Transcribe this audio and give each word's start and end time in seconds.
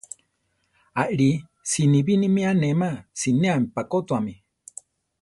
Arí 1.03 1.29
si 1.69 1.81
bi 2.05 2.13
ni 2.21 2.27
mi 2.35 2.43
anéma, 2.51 2.89
sinéami 3.19 3.67
pakótuame. 3.75 4.33